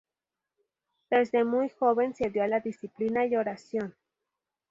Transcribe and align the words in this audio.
Desde 1.11 1.43
muy 1.43 1.69
joven 1.69 2.15
se 2.15 2.31
dio 2.31 2.41
a 2.41 2.47
la 2.47 2.59
disciplina 2.59 3.27
y 3.27 3.35
oración. 3.35 3.93